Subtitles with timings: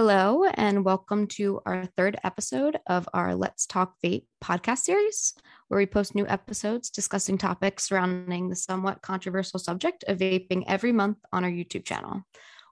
[0.00, 5.34] Hello, and welcome to our third episode of our Let's Talk Vape podcast series,
[5.68, 10.90] where we post new episodes discussing topics surrounding the somewhat controversial subject of vaping every
[10.90, 12.22] month on our YouTube channel.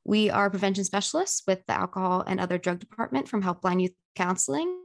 [0.07, 4.81] We are prevention specialists with the Alcohol and Other Drug Department from Helpline Youth Counseling.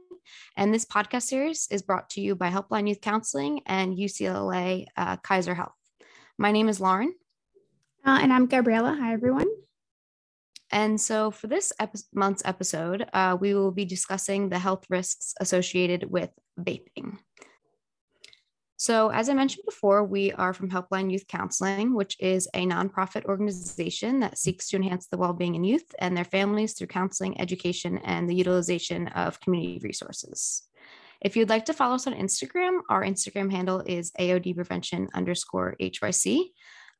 [0.54, 5.16] And this podcast series is brought to you by Helpline Youth Counseling and UCLA uh,
[5.16, 5.72] Kaiser Health.
[6.36, 7.14] My name is Lauren.
[8.04, 8.94] Uh, and I'm Gabriella.
[9.00, 9.46] Hi, everyone.
[10.74, 11.72] And so, for this
[12.12, 17.18] month's episode, uh, we will be discussing the health risks associated with vaping.
[18.76, 23.24] So, as I mentioned before, we are from Helpline Youth Counseling, which is a nonprofit
[23.26, 27.40] organization that seeks to enhance the well being in youth and their families through counseling,
[27.40, 30.64] education, and the utilization of community resources.
[31.20, 35.76] If you'd like to follow us on Instagram, our Instagram handle is AOD prevention underscore
[35.78, 36.50] HYC.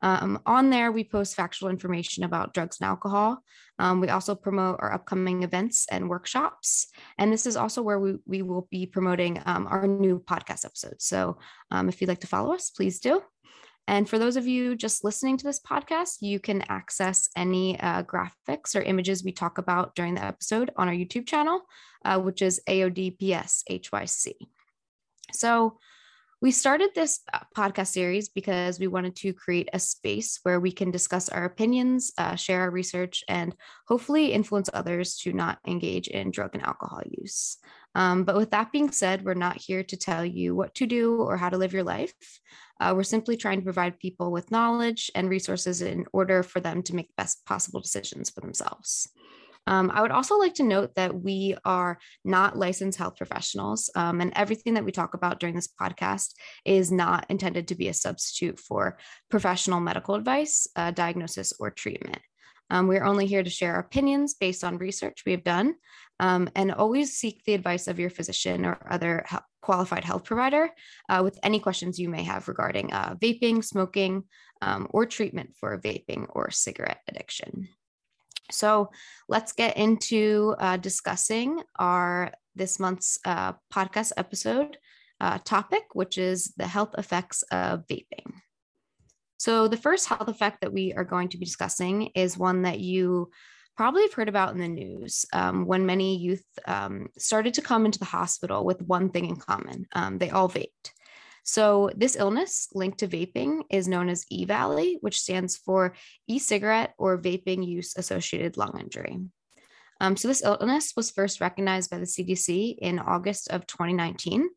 [0.05, 3.43] Um, on there, we post factual information about drugs and alcohol.
[3.79, 6.89] Um, we also promote our upcoming events and workshops.
[7.17, 11.07] And this is also where we, we will be promoting um, our new podcast episodes.
[11.07, 11.39] So
[11.71, 13.23] um, if you'd like to follow us, please do.
[13.89, 18.03] And for those of you just listening to this podcast, you can access any uh,
[18.03, 21.63] graphics or images we talk about during the episode on our YouTube channel,
[22.05, 24.33] uh, which is AODPSHYC.
[25.33, 25.79] So,
[26.45, 30.71] we started this uh, podcast series because we wanted to create a space where we
[30.71, 33.57] can discuss our opinions, uh, share our research, and
[33.89, 37.57] hopefully influence others to not engage in drug and alcohol use.
[37.95, 41.17] Um, but with that being said, we're not here to tell you what to do
[41.17, 42.13] or how to live your life.
[42.79, 46.83] Uh, we're simply trying to provide people with knowledge and resources in order for them
[46.83, 49.09] to make the best possible decisions for themselves.
[49.67, 54.21] Um, I would also like to note that we are not licensed health professionals, um,
[54.21, 56.35] and everything that we talk about during this podcast
[56.65, 58.99] is not intended to be a substitute for
[59.31, 62.21] professional medical advice, uh, diagnosis, or treatment.
[62.71, 65.75] Um, we're only here to share opinions based on research we have done,
[66.21, 69.25] um, and always seek the advice of your physician or other
[69.61, 70.69] qualified health provider
[71.09, 74.25] uh, with any questions you may have regarding uh, vaping, smoking,
[74.63, 77.69] um, or treatment for vaping or cigarette addiction.
[78.51, 78.91] So
[79.29, 84.77] let's get into uh, discussing our this month's uh, podcast episode
[85.21, 88.33] uh, topic, which is the health effects of vaping.
[89.39, 92.81] So the first health effect that we are going to be discussing is one that
[92.81, 93.31] you
[93.77, 97.85] probably have heard about in the news um, when many youth um, started to come
[97.85, 100.93] into the hospital with one thing in common um, they all vaped.
[101.45, 105.95] So, this illness linked to vaping is known as E Valley, which stands for
[106.27, 109.19] e cigarette or vaping use associated lung injury.
[110.01, 114.49] Um, so, this illness was first recognized by the CDC in August of 2019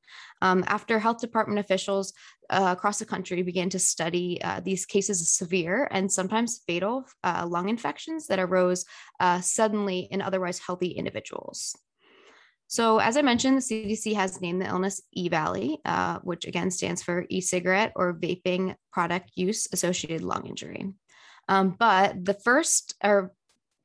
[0.42, 2.14] um, after health department officials
[2.50, 7.04] uh, across the country began to study uh, these cases of severe and sometimes fatal
[7.26, 8.86] uh, lung infections that arose
[9.20, 11.76] uh, suddenly in otherwise healthy individuals.
[12.68, 17.02] So, as I mentioned, the CDC has named the illness EVALI, uh, which again stands
[17.02, 20.94] for e cigarette or vaping product use associated lung injury.
[21.48, 23.32] Um, but the first, or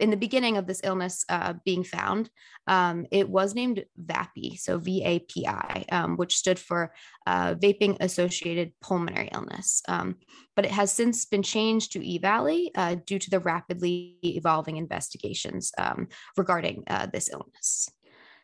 [0.01, 2.29] in the beginning of this illness uh, being found,
[2.67, 6.93] um, it was named VAPI, so V A P I, um, which stood for
[7.29, 9.81] uh, vaping associated pulmonary illness.
[9.87, 10.17] Um,
[10.57, 15.71] but it has since been changed to EVALI uh, due to the rapidly evolving investigations
[15.79, 17.89] um, regarding uh, this illness.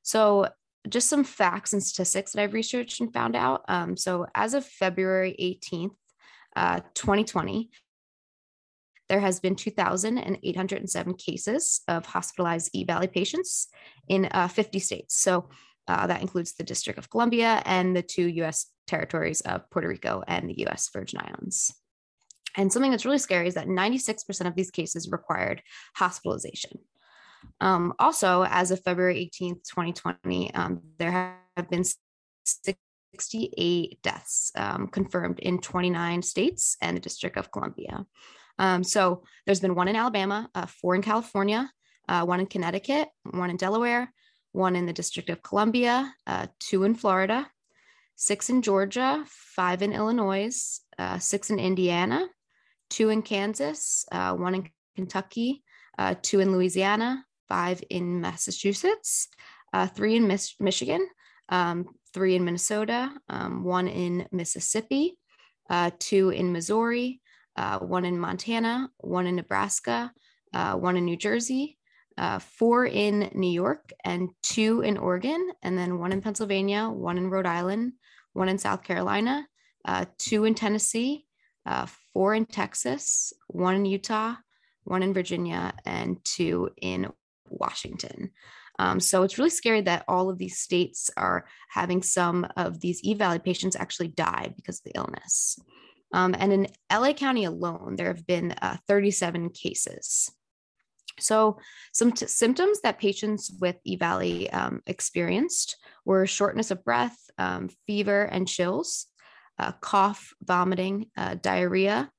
[0.09, 0.49] So,
[0.89, 3.63] just some facts and statistics that I've researched and found out.
[3.69, 5.91] Um, so, as of February 18th,
[6.57, 7.69] uh, 2020,
[9.11, 13.69] there has been 2,807 cases of hospitalized EVALI patients
[14.09, 15.15] in uh, 50 states.
[15.15, 15.51] So
[15.89, 18.65] uh, that includes the District of Columbia and the two U.S.
[18.87, 20.89] territories of Puerto Rico and the U.S.
[20.91, 21.71] Virgin Islands.
[22.57, 25.63] And something that's really scary is that 96% of these cases required
[25.97, 26.79] hospitalization.
[27.61, 31.85] Um, also, as of February 18th, 2020, um, there have been
[32.45, 38.07] 68 deaths um, confirmed in 29 states and the District of Columbia.
[38.59, 41.71] Um, so there's been one in Alabama, uh, four in California,
[42.09, 44.13] uh, one in Connecticut, one in Delaware,
[44.53, 47.49] one in the District of Columbia, uh, two in Florida,
[48.17, 52.27] six in Georgia, five in Illinois, uh, six in Indiana,
[52.91, 55.63] two in Kansas, uh, one in Kentucky,
[55.99, 59.29] uh, two in Louisiana, five in Massachusetts,
[59.73, 61.07] uh, three in Mich- Michigan,
[61.49, 65.19] um, three in Minnesota, um, one in Mississippi,
[65.71, 67.21] uh, two in Missouri,
[67.57, 70.13] uh, one in Montana, one in Nebraska,
[70.55, 71.79] uh, one in New Jersey,
[72.17, 77.19] uh, four in New York, and two in Oregon, and then one in Pennsylvania, one
[77.19, 77.93] in Rhode Island,
[78.33, 79.47] one in South Carolina,
[79.85, 81.25] uh, two in Tennessee,
[82.13, 84.35] four in Texas, one in Utah,
[84.85, 87.09] one in Virginia, and two in
[87.51, 88.31] Washington.
[88.79, 93.03] Um, so it's really scary that all of these states are having some of these
[93.03, 95.59] E Valley patients actually die because of the illness.
[96.13, 100.31] Um, and in LA County alone, there have been uh, 37 cases.
[101.21, 101.59] So,
[101.93, 107.71] some t- symptoms that patients with E Valley um, experienced were shortness of breath, um,
[107.87, 109.07] fever and chills,
[109.59, 112.11] uh, cough, vomiting, uh, diarrhea,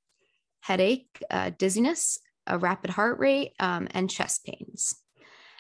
[0.60, 4.96] headache, uh, dizziness, a rapid heart rate, um, and chest pains.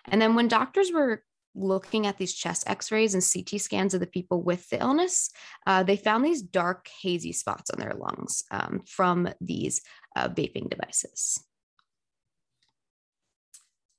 [0.07, 1.23] And then when doctors were
[1.55, 5.31] looking at these chest x-rays and ct scans of the people with the illness
[5.65, 9.81] uh, they found these dark hazy spots on their lungs um, from these
[10.15, 11.43] uh, vaping devices.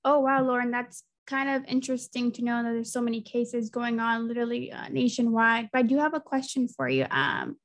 [0.04, 4.00] Oh wow lauren that's kind of interesting to know that there's so many cases going
[4.00, 5.68] on literally uh, nationwide.
[5.72, 7.06] But i do have a question for you.
[7.10, 7.56] Um,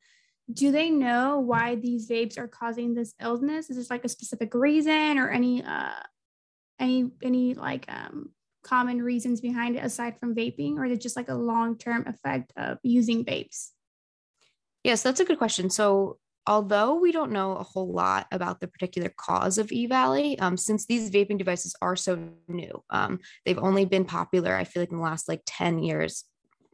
[0.53, 3.71] do they know why these vapes are causing this illness?
[3.71, 5.99] Is this like a specific reason or any uh
[6.79, 8.29] any any like um
[8.63, 12.51] common reasons behind it aside from vaping or is it just like a long-term effect
[12.57, 13.69] of using vapes
[14.83, 16.17] yes that's a good question so
[16.47, 20.85] although we don't know a whole lot about the particular cause of EVALI um, since
[20.85, 24.97] these vaping devices are so new um, they've only been popular i feel like in
[24.97, 26.23] the last like 10 years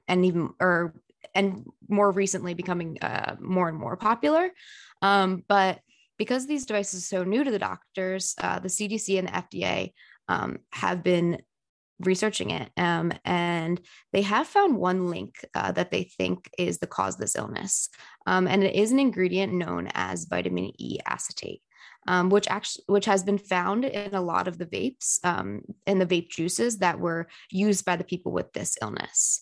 [0.08, 0.94] and even or
[1.36, 4.50] and more recently becoming uh, more and more popular.
[5.02, 5.80] Um, but
[6.22, 9.92] because these devices are so new to the doctors, uh, the CDC and the FDA
[10.28, 11.42] um, have been
[12.00, 13.82] researching it um, and
[14.14, 17.90] they have found one link uh, that they think is the cause of this illness
[18.28, 21.64] um, and it is an ingredient known as vitamin e acetate
[22.08, 26.00] um, which actually which has been found in a lot of the vapes um, and
[26.00, 29.42] the vape juices that were used by the people with this illness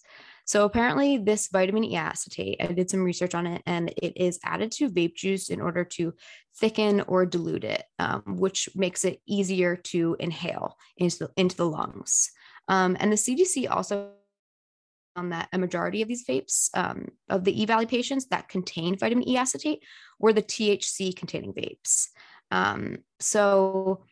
[0.49, 4.39] so apparently, this vitamin E acetate, I did some research on it, and it is
[4.43, 6.15] added to vape juice in order to
[6.57, 11.69] thicken or dilute it, um, which makes it easier to inhale into the, into the
[11.69, 12.31] lungs.
[12.67, 14.09] Um, and the CDC also
[15.15, 18.97] found that a majority of these vapes um, of the E Valley patients that contain
[18.97, 19.83] vitamin E acetate
[20.17, 22.07] were the THC containing vapes.
[22.49, 24.03] Um, so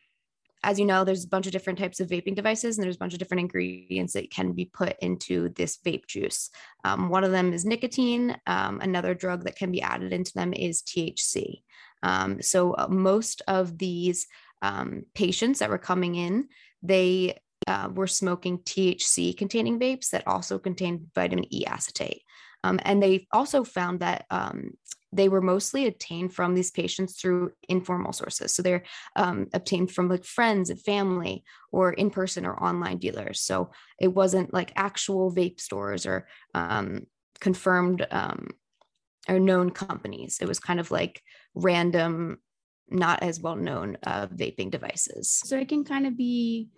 [0.63, 3.00] as you know, there's a bunch of different types of vaping devices, and there's a
[3.00, 6.50] bunch of different ingredients that can be put into this vape juice.
[6.83, 8.38] Um, one of them is nicotine.
[8.48, 11.62] Um, another drug that can be added into them is THC.
[12.04, 14.27] Um, so uh, most of these
[14.62, 16.48] um, patients that were coming in,
[16.81, 22.24] they uh, were smoking THC containing vapes that also contained vitamin E acetate.
[22.68, 24.72] Um, and they also found that um,
[25.14, 28.54] they were mostly obtained from these patients through informal sources.
[28.54, 28.84] So they're
[29.16, 33.40] um, obtained from like friends and family or in person or online dealers.
[33.40, 33.72] So
[34.02, 37.08] it wasn't like actual vape stores or um,
[37.40, 38.50] confirmed um,
[39.30, 40.40] or known companies.
[40.42, 41.22] It was kind of like
[41.56, 42.40] random,
[42.90, 45.42] not as well known uh, vaping devices.
[45.46, 46.69] So it can kind of be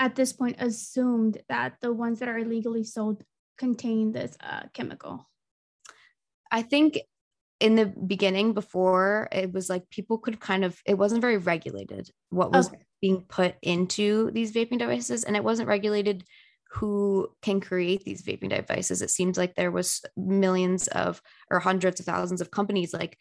[0.00, 3.22] at this point assumed that the ones that are illegally sold
[3.58, 5.28] contain this uh, chemical.
[6.50, 6.98] I think
[7.60, 12.10] in the beginning before it was like people could kind of it wasn't very regulated
[12.30, 12.78] what was okay.
[13.00, 16.24] being put into these vaping devices and it wasn't regulated
[16.72, 22.00] who can create these vaping devices it seems like there was millions of or hundreds
[22.00, 23.16] of thousands of companies like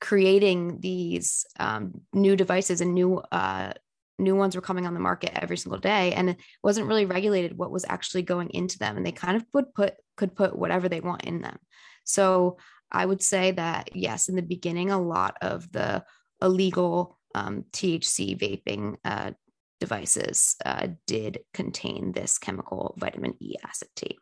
[0.00, 3.72] creating these um, new devices and new uh,
[4.20, 7.56] new ones were coming on the market every single day and it wasn't really regulated
[7.56, 10.88] what was actually going into them and they kind of would put could put whatever
[10.88, 11.58] they want in them
[12.04, 12.58] so
[12.92, 16.04] I would say that, yes, in the beginning, a lot of the
[16.42, 19.32] illegal um, THC vaping uh,
[19.78, 24.18] devices uh, did contain this chemical vitamin E acetate.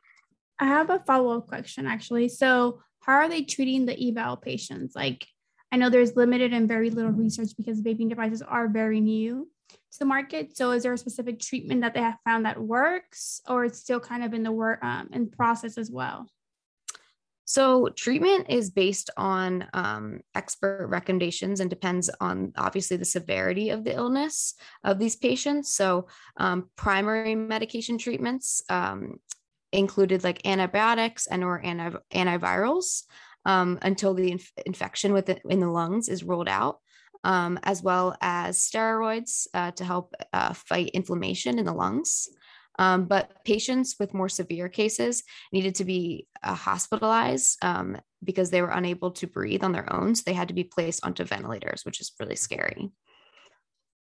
[0.58, 2.28] I have a follow up question actually.
[2.28, 4.94] So, how are they treating the EVALI patients?
[4.94, 5.26] Like,
[5.72, 9.98] I know there's limited and very little research because vaping devices are very new to
[9.98, 10.56] the market.
[10.56, 14.00] So, is there a specific treatment that they have found that works, or it's still
[14.00, 16.28] kind of in the work um, in process as well?
[17.44, 23.84] So, treatment is based on um, expert recommendations and depends on obviously the severity of
[23.84, 25.74] the illness of these patients.
[25.74, 29.18] So, um, primary medication treatments um,
[29.72, 33.04] included like antibiotics and or anti- antivirals
[33.46, 36.80] um, until the inf- infection within in the lungs is ruled out.
[37.24, 42.28] Um, as well as steroids uh, to help uh, fight inflammation in the lungs.
[42.78, 48.62] Um, but patients with more severe cases needed to be uh, hospitalized um, because they
[48.62, 50.14] were unable to breathe on their own.
[50.14, 52.90] So they had to be placed onto ventilators, which is really scary.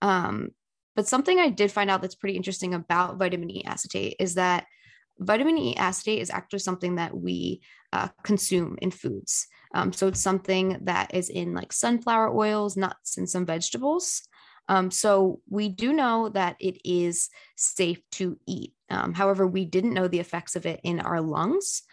[0.02, 0.50] Um,
[0.96, 4.66] but something I did find out that's pretty interesting about vitamin E acetate is that
[5.20, 9.48] vitamin E acetate is actually something that we uh, consume in foods.
[9.74, 14.22] Um, so it's something that is in like sunflower oils, nuts, and some vegetables.
[14.70, 18.74] Um, so we do know that it is safe to eat.
[18.90, 21.84] Um, however, we didn't know the effects of it in our lungs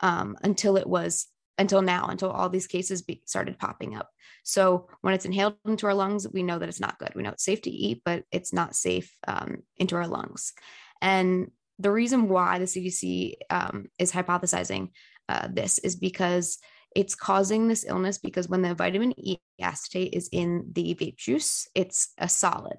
[0.00, 1.26] um, until it was
[1.58, 4.10] until now, until all these cases be, started popping up.
[4.42, 7.12] So when it's inhaled into our lungs, we know that it's not good.
[7.14, 10.52] We know it's safe to eat, but it's not safe um, into our lungs.
[11.00, 14.90] And the reason why the CDC um, is hypothesizing
[15.28, 16.58] uh, this is because
[16.96, 21.68] it's causing this illness because when the vitamin E acetate is in the vape juice,
[21.74, 22.78] it's a solid.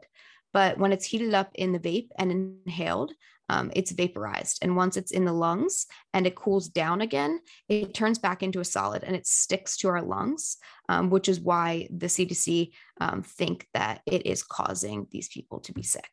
[0.53, 3.13] But when it's heated up in the vape and inhaled,
[3.47, 4.57] um, it's vaporized.
[4.63, 8.59] And once it's in the lungs and it cools down again, it turns back into
[8.59, 10.57] a solid and it sticks to our lungs,
[10.89, 15.73] um, which is why the CDC um, think that it is causing these people to
[15.73, 16.09] be sick.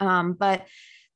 [0.00, 0.66] Um, but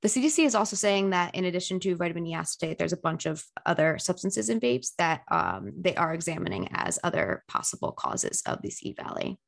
[0.02, 3.26] the CDC is also saying that in addition to vitamin E acetate, there's a bunch
[3.26, 8.62] of other substances in vapes that um, they are examining as other possible causes of
[8.62, 9.38] this E Valley.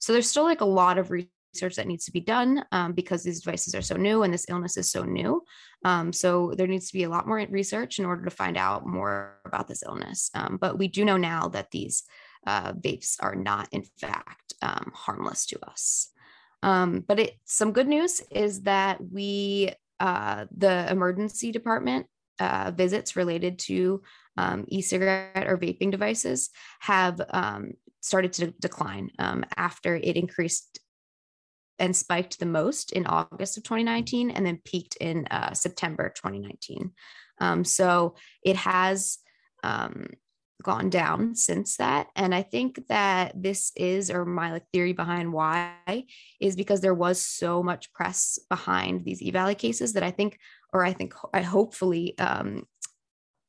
[0.00, 3.22] So there's still like a lot of research that needs to be done um, because
[3.22, 5.42] these devices are so new and this illness is so new.
[5.84, 8.86] Um, so there needs to be a lot more research in order to find out
[8.86, 10.30] more about this illness.
[10.34, 12.04] Um, but we do know now that these
[12.46, 16.10] uh, vapes are not, in fact, um, harmless to us.
[16.62, 22.06] Um, but it, some good news is that we uh, the emergency department
[22.40, 24.02] uh, visits related to
[24.36, 30.80] um, e-cigarette or vaping devices have um, started to decline um, after it increased
[31.78, 36.92] and spiked the most in August of 2019 and then peaked in uh, September 2019.
[37.40, 39.18] Um, so it has
[39.62, 40.06] um,
[40.62, 42.08] gone down since that.
[42.16, 46.04] And i think that this is or my like theory behind why
[46.40, 50.38] is because there was so much press behind these EVALI cases that i think
[50.72, 52.64] or i think i hopefully um,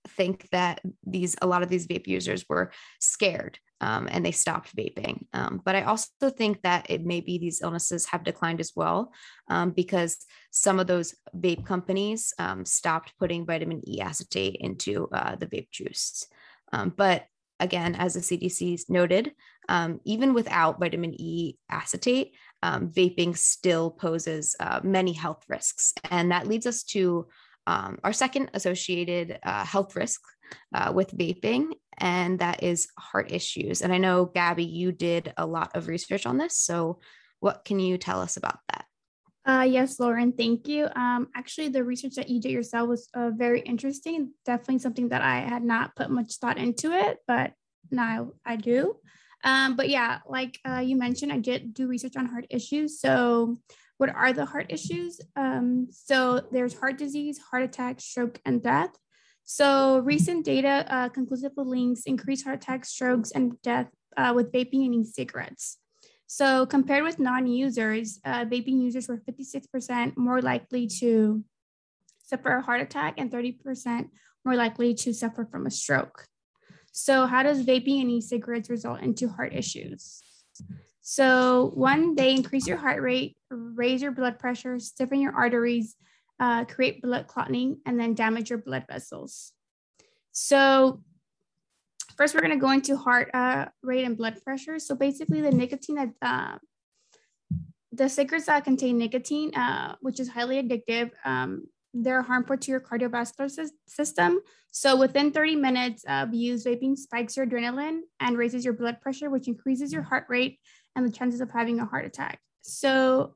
[0.09, 4.75] think that these a lot of these vape users were scared um, and they stopped
[4.75, 5.25] vaping.
[5.33, 9.11] Um, but i also think that it may be these illnesses have declined as well
[9.47, 10.17] um, because
[10.51, 15.71] some of those vape companies um, stopped putting vitamin e acetate into uh, the vape
[15.71, 16.25] juice
[16.71, 17.25] um, but
[17.59, 19.31] again, as the CDC noted,
[19.69, 25.93] um, even without vitamin E acetate, um, vaping still poses uh, many health risks.
[26.09, 27.27] And that leads us to
[27.67, 30.21] um, our second associated uh, health risk
[30.73, 31.67] uh, with vaping,
[31.99, 33.81] and that is heart issues.
[33.81, 36.57] And I know, Gabby, you did a lot of research on this.
[36.57, 36.99] So,
[37.39, 38.85] what can you tell us about that?
[39.43, 40.87] Uh, yes, Lauren, thank you.
[40.95, 44.33] Um, actually, the research that you did yourself was uh, very interesting.
[44.45, 47.53] Definitely something that I had not put much thought into it, but
[47.89, 48.97] now I do.
[49.43, 52.99] Um, but yeah, like uh, you mentioned, I did do research on heart issues.
[52.99, 53.57] So,
[53.97, 55.19] what are the heart issues?
[55.35, 58.91] Um, so, there's heart disease, heart attack, stroke, and death.
[59.43, 64.85] So, recent data uh, conclusively links increased heart attacks, strokes, and death uh, with vaping
[64.85, 65.77] and e-cigarettes.
[66.33, 71.43] So compared with non-users, uh, vaping users were 56% more likely to
[72.23, 74.07] suffer a heart attack and 30%
[74.45, 76.25] more likely to suffer from a stroke.
[76.93, 80.23] So how does vaping and e-cigarettes result into heart issues?
[81.01, 85.97] So one, they increase your heart rate, raise your blood pressure, stiffen your arteries,
[86.39, 89.51] uh, create blood clotting, and then damage your blood vessels.
[90.31, 91.03] So
[92.21, 94.77] First, we're going to go into heart uh, rate and blood pressure.
[94.77, 96.57] So basically, the nicotine that uh,
[97.91, 102.79] the cigarettes that contain nicotine, uh, which is highly addictive, um, they're harmful to your
[102.79, 103.49] cardiovascular
[103.87, 104.39] system.
[104.69, 109.31] So within 30 minutes of use, vaping spikes your adrenaline and raises your blood pressure,
[109.31, 110.59] which increases your heart rate
[110.95, 112.39] and the chances of having a heart attack.
[112.61, 113.33] So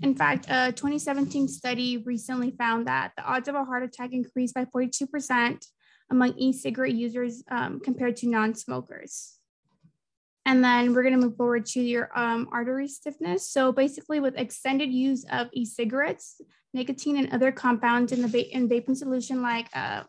[0.00, 4.54] in fact, a 2017 study recently found that the odds of a heart attack increased
[4.54, 5.66] by 42%
[6.12, 9.38] among e-cigarette users um, compared to non-smokers.
[10.44, 13.48] And then we're going to move forward to your um, artery stiffness.
[13.48, 16.40] So basically, with extended use of e-cigarettes,
[16.74, 20.02] nicotine and other compounds in the va- in vaping solution like uh,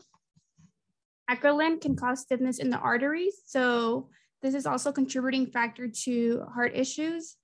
[1.29, 3.35] acrolein can cause stiffness in the arteries.
[3.45, 4.09] So
[4.41, 7.37] this is also contributing factor to heart issues.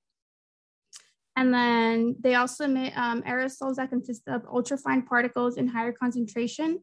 [1.35, 6.79] And then they also emit um, aerosols that consist of ultrafine particles in higher concentration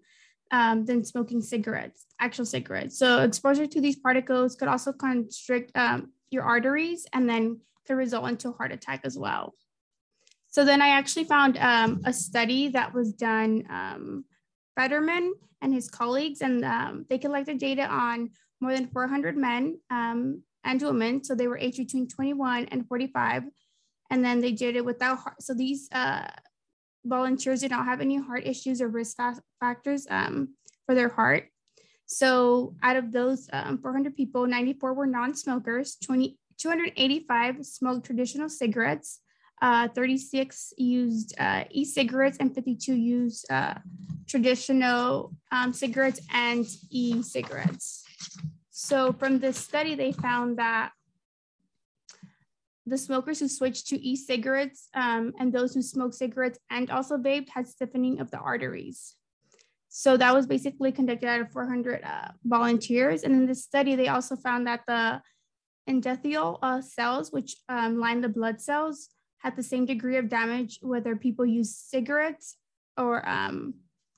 [0.51, 2.99] um, than smoking cigarettes, actual cigarettes.
[2.99, 8.29] So exposure to these particles could also constrict um, your arteries and then could result
[8.29, 9.55] into a heart attack as well.
[10.49, 14.25] So then I actually found um, a study that was done, um,
[14.75, 20.43] Fetterman and his colleagues, and um, they collected data on more than 400 men um,
[20.65, 21.23] and women.
[21.25, 23.45] So they were aged between 21 and 45.
[24.11, 25.43] And then they did it without heart.
[25.43, 26.29] So these uh,
[27.07, 29.17] volunteers did not have any heart issues or risk
[29.61, 31.49] factors um, for their heart.
[32.07, 39.21] So out of those um, 400 people, 94 were non-smokers, 20, 285 smoked traditional cigarettes,
[39.61, 43.75] uh, 36 used uh, e-cigarettes, and 52 used uh,
[44.29, 48.05] traditional um, cigarettes and e-cigarettes.
[48.71, 50.91] So from this study, they found that
[52.87, 57.49] the smokers who switched to e-cigarettes um, and those who smoked cigarettes and also vaped
[57.49, 59.17] had stiffening of the arteries.
[59.89, 63.23] So that was basically conducted out of 400 uh, volunteers.
[63.23, 65.21] And in this study, they also found that the
[65.89, 70.79] endothelial uh, cells, which um, line the blood cells, had the same degree of damage
[70.83, 72.57] whether people use cigarettes
[72.97, 73.75] or um,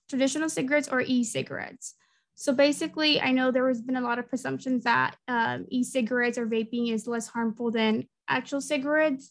[0.09, 1.95] traditional cigarettes or e-cigarettes.
[2.35, 6.47] So basically, I know there has been a lot of presumptions that um, e-cigarettes or
[6.47, 9.31] vaping is less harmful than actual cigarettes.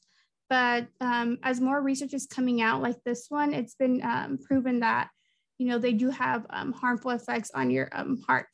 [0.50, 4.80] But um, as more research is coming out like this one, it's been um, proven
[4.80, 5.10] that,
[5.58, 8.48] you know, they do have um, harmful effects on your um, heart.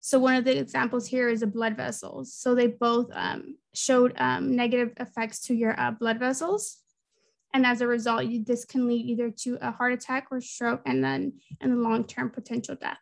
[0.00, 2.34] So one of the examples here is the blood vessels.
[2.34, 6.78] So they both um, showed negative effects to your uh, blood vessels.
[7.52, 11.02] And as a result, this can lead either to a heart attack or stroke and
[11.02, 13.00] then in the long-term potential death.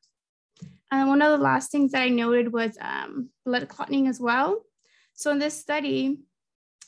[0.90, 4.62] And one of the last things that I noted was um, blood clotting as well.
[5.14, 6.20] So in this study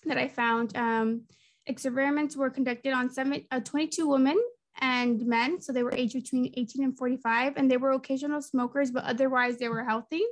[0.06, 1.22] that I found, um,
[1.66, 4.38] experiments were conducted on seven, uh, 22 women
[4.80, 5.60] and men.
[5.60, 9.58] So they were aged between 18 and 45, and they were occasional smokers, but otherwise
[9.58, 10.22] they were healthy.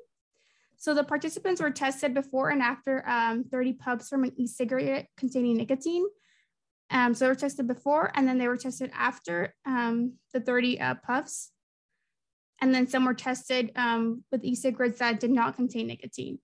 [0.77, 5.57] So the participants were tested before and after um, 30 puffs from an e-cigarette containing
[5.57, 6.07] nicotine.
[6.91, 10.81] Um, so they were tested before, and then they were tested after um, the 30
[10.81, 11.51] uh, puffs
[12.61, 16.39] and then some were tested um, with e-cigarettes that did not contain nicotine.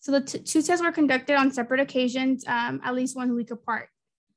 [0.00, 3.88] So the two tests were conducted on separate occasions, um, at least one week apart.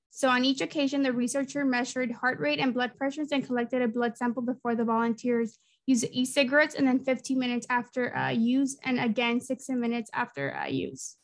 [0.09, 3.87] So on each occasion, the researcher measured heart rate and blood pressures and collected a
[3.87, 8.99] blood sample before the volunteers used e-cigarettes and then 15 minutes after uh, use and
[8.99, 11.15] again 60 minutes after uh, use.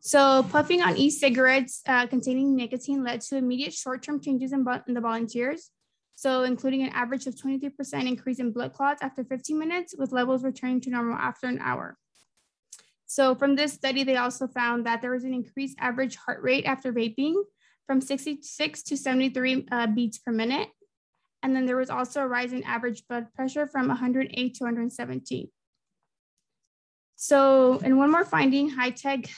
[0.00, 5.00] So puffing on e-cigarettes uh, containing nicotine led to immediate short-term changes in, in the
[5.00, 5.70] volunteers,
[6.14, 10.42] so including an average of 23% increase in blood clots after 15 minutes with levels
[10.42, 11.98] returning to normal after an hour.
[13.10, 16.64] So from this study, they also found that there was an increased average heart rate
[16.64, 17.34] after vaping
[17.84, 20.68] from 66 to 73 uh, beats per minute.
[21.42, 25.48] And then there was also a rise in average blood pressure from 108 to 117.
[27.16, 29.28] So, and one more finding, high-tech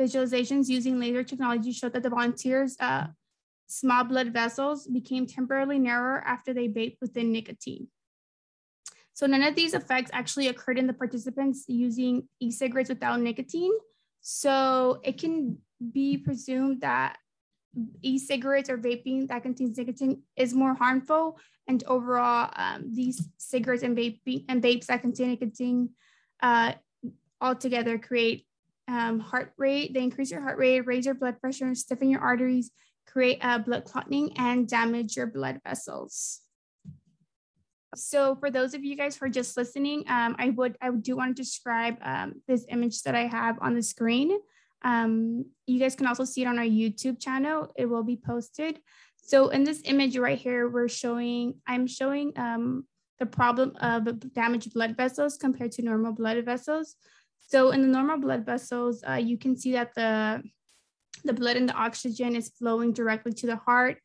[0.00, 3.06] visualizations using laser technology showed that the volunteers uh,
[3.68, 7.86] small blood vessels became temporarily narrower after they vaped within nicotine.
[9.20, 13.72] So none of these effects actually occurred in the participants using e-cigarettes without nicotine.
[14.22, 15.58] So it can
[15.92, 17.18] be presumed that
[18.00, 21.38] e-cigarettes or vaping that contains nicotine is more harmful.
[21.68, 25.90] And overall, um, these cigarettes and vaping and vapes that contain nicotine
[26.42, 26.72] uh,
[27.42, 28.46] altogether create
[28.88, 29.92] um, heart rate.
[29.92, 32.70] They increase your heart rate, raise your blood pressure, stiffen your arteries,
[33.06, 36.40] create a blood clotting and damage your blood vessels.
[37.94, 41.16] So for those of you guys who are just listening, um, I would I do
[41.16, 44.38] want to describe um, this image that I have on the screen.
[44.82, 47.72] Um, you guys can also see it on our YouTube channel.
[47.76, 48.80] It will be posted.
[49.16, 52.86] So in this image right here, we're showing, I'm showing um,
[53.18, 56.96] the problem of damaged blood vessels compared to normal blood vessels.
[57.38, 60.42] So in the normal blood vessels, uh, you can see that the
[61.24, 63.98] the blood and the oxygen is flowing directly to the heart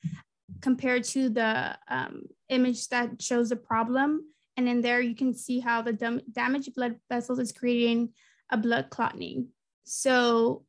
[0.61, 4.25] compared to the um, image that shows the problem.
[4.57, 8.13] And in there, you can see how the dam- damaged blood vessels is creating
[8.51, 9.49] a blood clotting.
[9.83, 10.63] So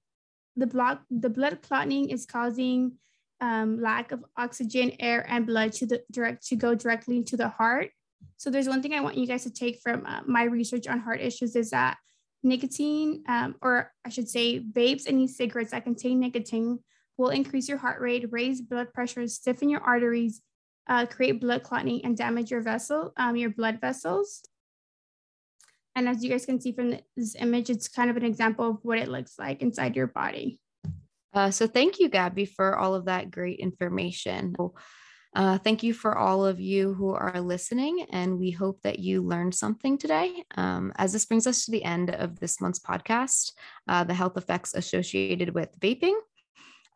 [0.57, 2.93] the block, the blood clotting is causing
[3.41, 7.49] um, lack of oxygen, air, and blood to the direct to go directly into the
[7.49, 7.91] heart.
[8.39, 11.01] So there's one thing I want you guys to take from uh, my research on
[11.01, 11.99] heart issues is that
[12.43, 16.79] nicotine, um, or I should say, vapes and e-cigarettes that contain nicotine
[17.17, 20.43] will increase your heart rate, raise blood pressure, stiffen your arteries,
[20.89, 24.43] uh, create blood clotting, and damage your vessel, um, your blood vessels.
[25.95, 28.79] And as you guys can see from this image, it's kind of an example of
[28.83, 30.61] what it looks like inside your body.
[31.33, 34.55] Uh, so thank you, Gabby, for all of that great information.
[35.35, 39.23] Uh, thank you for all of you who are listening, and we hope that you
[39.23, 40.43] learned something today.
[40.55, 43.53] Um, as this brings us to the end of this month's podcast,
[43.87, 46.15] uh, the health effects associated with vaping.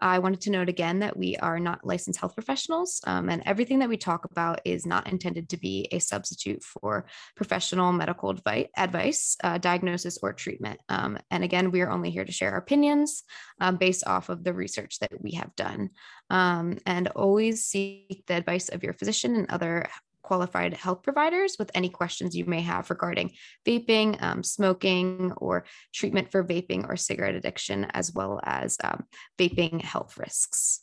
[0.01, 3.79] I wanted to note again that we are not licensed health professionals, um, and everything
[3.81, 8.67] that we talk about is not intended to be a substitute for professional medical advice,
[8.77, 10.81] advice uh, diagnosis, or treatment.
[10.89, 13.23] Um, and again, we are only here to share our opinions
[13.61, 15.91] um, based off of the research that we have done.
[16.31, 19.89] Um, and always seek the advice of your physician and other
[20.31, 23.33] qualified health providers with any questions you may have regarding
[23.67, 29.03] vaping, um, smoking, or treatment for vaping or cigarette addiction, as well as um,
[29.41, 30.83] vaping health risks.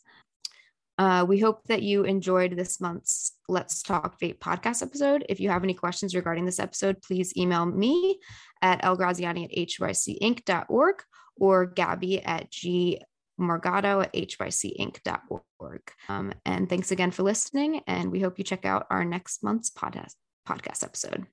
[0.98, 5.24] Uh, we hope that you enjoyed this month's Let's Talk Vape podcast episode.
[5.30, 8.20] If you have any questions regarding this episode, please email me
[8.60, 11.02] at elgraziani at hycinc.org
[11.36, 13.00] or Gabby at g
[13.38, 15.80] Morgado at hycinc.org.
[16.08, 17.82] Um, and thanks again for listening.
[17.86, 20.14] And we hope you check out our next month's podcast,
[20.46, 21.26] podcast episode.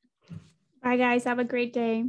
[0.84, 1.24] Bye, guys.
[1.24, 2.06] Have a great day.